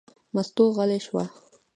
[0.35, 1.23] مستو غلې شوه.